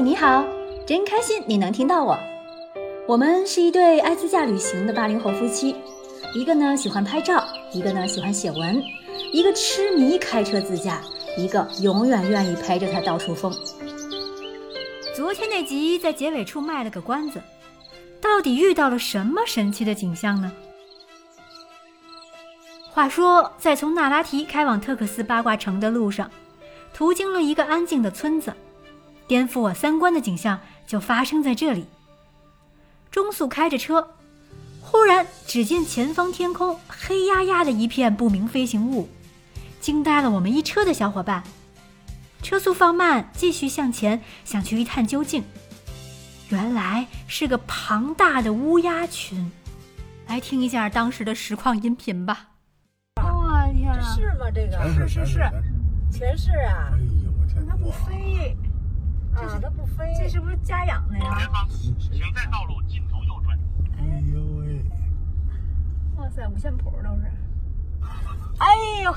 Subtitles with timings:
[0.00, 0.44] 你好，
[0.86, 2.18] 真开心你能听到我。
[3.08, 5.74] 我们是一对爱自驾旅行的八零后夫妻，
[6.34, 8.82] 一个呢喜欢拍照，一个呢喜欢写文，
[9.32, 11.00] 一个痴迷开车自驾，
[11.38, 13.50] 一个永远愿意陪着他到处疯。
[15.14, 17.40] 昨天那集在结尾处卖了个关子，
[18.20, 20.52] 到底遇到了什么神奇的景象呢？
[22.92, 26.30] 话说，在从纳拉提开往特克斯八卦城的路上，
[26.92, 28.52] 途经了一个安静的村子。
[29.26, 31.86] 颠覆我三观的景象就发生在这里。
[33.10, 34.14] 中速开着车，
[34.80, 39.08] 忽然只见前方天空黑压压的一片不明飞行物，
[39.80, 41.42] 惊呆了我们一车的小伙伴。
[42.42, 45.42] 车速放慢，继续向前，想去一探究竟。
[46.50, 49.50] 原来是个庞大的乌鸦群。
[50.28, 52.48] 来听一下当时的实况音频吧。
[53.16, 54.14] 哇天啊！
[54.14, 54.50] 是吗？
[54.54, 55.38] 这个是是是，
[56.12, 56.98] 全是啊哎！
[57.24, 57.66] 呦我天！
[57.66, 58.56] 它不飞，
[59.38, 61.38] 这啊，是它不飞，这是不是家养的呀？
[61.38, 63.58] 前方，请在道路尽头右转。
[63.98, 64.82] 哎呦喂！
[66.16, 67.30] 哇塞，五线谱都是。
[68.58, 68.66] 哎
[69.04, 69.14] 呦，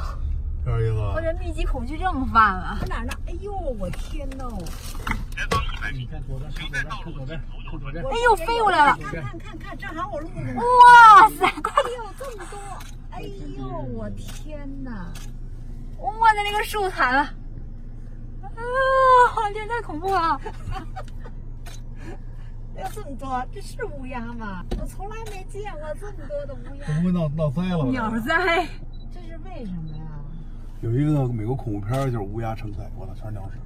[0.65, 2.77] 有意思吧我这密集恐惧症犯了。
[2.87, 3.13] 哪儿呢？
[3.27, 4.45] 哎呦，我天呐！
[5.31, 7.95] 前方一百米，看左边，请在道路尽头右转。
[7.95, 8.97] 哎呦，飞过来了！
[8.97, 10.61] 看看看看，正好我录着呢。
[10.61, 12.59] 哇塞，快哎呦，这么多！
[13.11, 13.21] 哎
[13.57, 15.13] 呦，我天呐！
[15.97, 17.29] 我的那个树惨了。
[18.59, 19.35] 啊！
[19.35, 20.39] 我天，太恐怖了！
[22.77, 24.63] 有，这么多，这是乌鸦吗？
[24.79, 27.89] 我从来没见过这么多的乌会不鸦，会闹闹灾了吧？
[27.89, 28.67] 鸟灾。
[29.11, 30.03] 这是为什么呀？
[30.81, 33.57] 有一个美国恐怖片就是乌鸦成灾，我操，全是鸟屎。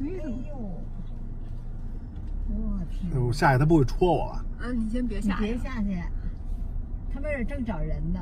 [0.00, 0.06] 哎
[0.48, 0.56] 呦，
[2.48, 3.12] 我天！
[3.14, 4.44] 哎我下去它不会戳我吧？
[4.62, 5.36] 啊，你先别你下。
[5.38, 6.02] 别下去，
[7.12, 8.20] 他们这正找人呢。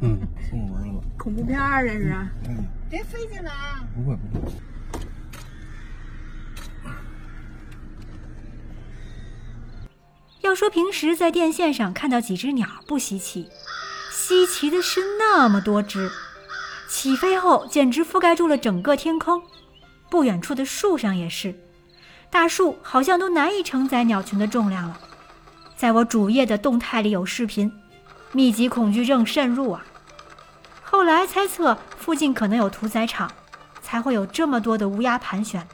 [0.00, 1.02] 嗯，送我门了。
[1.18, 2.14] 恐怖片儿这是。
[2.48, 3.84] 嗯，别飞进来啊！
[3.94, 4.52] 不会不会。
[10.42, 13.48] 要说平时在电线上看到几只鸟不稀奇，
[14.12, 16.10] 稀奇的是那么多只，
[16.86, 19.42] 起飞后简直覆盖住了整个天空。
[20.10, 21.54] 不远处的树上也是，
[22.30, 25.00] 大树好像都难以承载鸟群的重量了。
[25.76, 27.72] 在我主页的动态里有视频，
[28.34, 29.86] 密集恐惧症渗入啊！
[30.82, 33.30] 后来猜测附近可能有屠宰场，
[33.80, 35.66] 才会有这么多的乌鸦盘旋。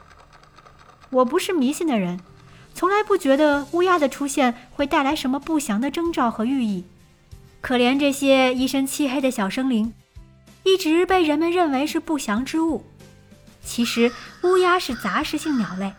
[1.09, 2.19] 我不是迷信的人。
[2.73, 6.85] 从来不觉得乌鸦的出现会带来什么不祥的征兆和寓意。
[7.59, 9.93] 可怜这些一身漆黑的小生灵，
[10.63, 12.85] 一直被人们认为是不祥之物。
[13.63, 14.11] 其实，
[14.43, 15.93] 乌鸦是杂食性鸟类，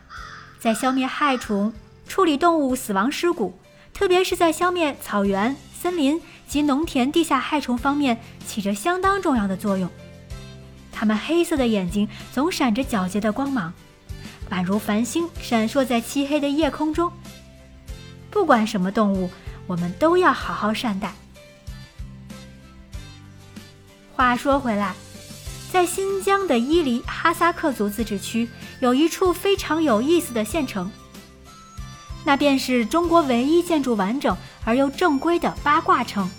[0.58, 1.72] 在消灭害虫、
[2.08, 3.58] 处理动物死亡尸骨，
[3.92, 9.88] 特别是在消灭草原、森林及农田地下害虫方面，起着相当重要的作用。
[10.90, 13.72] 它们黑色的眼睛总闪着皎洁的光芒。
[14.50, 17.10] 宛如繁星闪烁在漆黑的夜空中。
[18.30, 19.30] 不管什么动物，
[19.66, 21.14] 我们都要好好善待。
[24.14, 24.94] 话说回来，
[25.72, 28.46] 在新疆的伊犁哈萨克族自治区
[28.80, 30.90] 有一处非常有意思的县城，
[32.24, 36.30] 那便是中国唯一建筑完整而又正规的八卦城。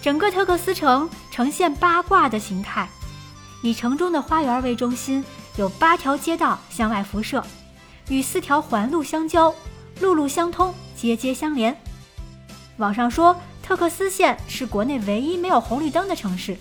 [0.00, 2.88] 整个特克斯城呈现八卦的形态，
[3.62, 5.24] 以城中的花园为中心。
[5.56, 7.44] 有八条街道向外辐射，
[8.08, 9.54] 与四条环路相交，
[10.00, 11.76] 路路相通，街街相连。
[12.78, 16.56] 网上说特克斯县是国内唯一没有红绿灯的城市，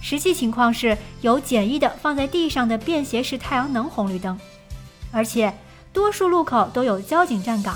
[0.00, 4.36] 实际情况是有简易的放在地上的便携式太阳能红绿灯，
[5.12, 5.56] 而且
[5.96, 7.74] 多数路口都有交警站岗。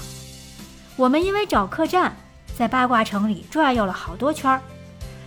[0.95, 2.15] 我们因为找客栈，
[2.55, 4.61] 在八卦城里转悠了好多圈儿，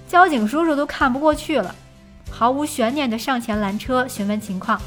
[0.08, 1.74] 交警叔叔都看不过去了，
[2.30, 4.80] 毫无悬念地上前拦车询问情况。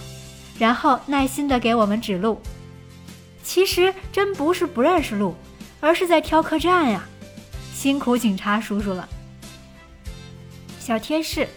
[0.57, 2.41] 然后耐心地给我们指路，
[3.43, 5.35] 其实真不是不认识路，
[5.81, 7.05] 而是在挑客栈呀，
[7.75, 9.09] 辛苦警察叔叔了。
[10.79, 11.49] 小贴士：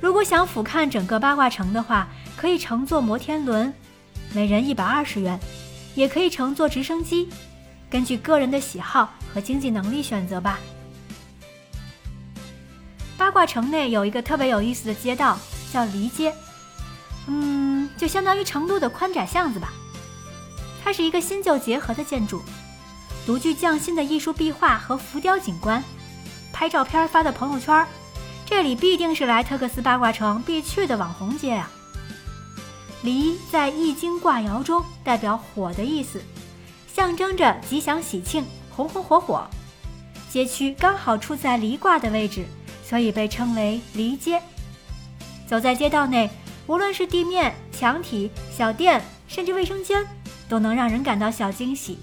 [0.00, 3.70] 如果想俯瞰整个八卦城的话，可以乘坐摩天轮，
[4.32, 5.38] 每人一百二十元；
[5.94, 7.28] 也可以乘坐直升机，
[7.88, 10.58] 根据个人的喜好和经济能力选择吧。
[13.16, 15.38] 八卦城内有一个特别有意思的街道，
[15.72, 16.34] 叫离街。
[17.26, 19.72] 嗯，就相当于成都的宽窄巷子吧。
[20.82, 22.42] 它是一个新旧结合的建筑，
[23.24, 25.82] 独具匠心的艺术壁画和浮雕景观。
[26.52, 27.86] 拍照片发到朋友圈，
[28.44, 31.70] 这里必定是来特克斯八卦城必去的网红街啊。
[33.04, 36.22] 离在易经卦爻中代表火的意思，
[36.90, 38.42] 象征着吉祥喜庆、
[38.74, 39.46] 红红火火。
[40.30, 42.46] 街区刚好处在离卦的位置，
[42.82, 44.40] 所以被称为离街。
[45.46, 46.30] 走在街道内。
[46.66, 48.98] 无论是地面、墙体、小店、
[49.28, 50.02] 甚至卫生间
[50.48, 51.98] 都能让人感到小惊喜。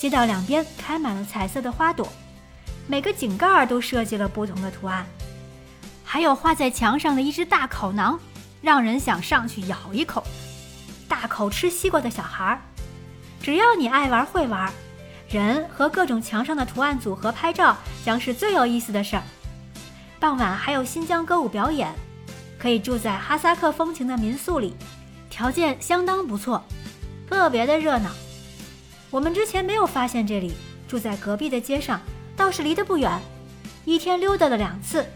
[0.00, 2.08] 街道两边开满了彩色的花朵，
[2.86, 5.04] 每个井盖都设计了不同的图案，
[6.02, 8.18] 还有画在墙上的一只大烤囊，
[8.60, 10.24] 让人想上去咬一口。
[11.08, 12.60] 大口吃西瓜的小孩儿，
[13.40, 14.72] 只要你爱玩会玩，
[15.28, 19.22] 人和各种墙上的图案组合拍照将是最有意思的事儿。
[20.20, 21.92] 傍晚还有新疆歌舞表演，
[22.58, 24.74] 可以住在哈萨克风情的民宿里，
[25.30, 26.62] 条件相当不错，
[27.28, 28.10] 特别的热闹。
[29.10, 30.52] 我们之前没有发现这里，
[30.86, 32.00] 住在隔壁的街上，
[32.36, 33.10] 倒是离得不远，
[33.84, 35.06] 一天溜达了两次，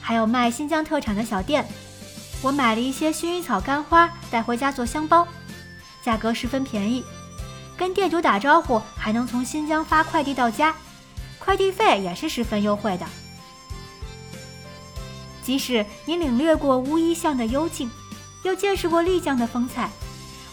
[0.00, 1.66] 还有卖新疆特产的小店。
[2.44, 5.26] 我买了一些薰衣草干花带回家做香包，
[6.02, 7.02] 价格十分便宜。
[7.74, 10.74] 跟店主打招呼还能从新疆发快递到家，
[11.38, 13.06] 快递费也是十分优惠的。
[15.42, 17.90] 即使你领略过乌衣巷的幽静，
[18.42, 19.90] 又见识过丽江的风采，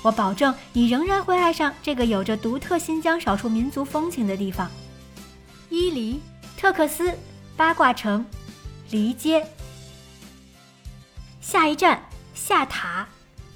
[0.01, 4.71] 我保证你仍然会爱上这个有着独特新疆少数民族风情的地方——
[5.67, 6.21] 伊犁、
[6.55, 7.13] 特克斯、
[7.57, 8.25] 八卦城、
[8.91, 9.45] 黎街。
[11.41, 12.01] 下一站
[12.35, 13.07] 下塔，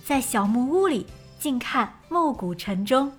[0.04, 1.06] 在小木屋里
[1.40, 3.14] 静看暮鼓晨钟。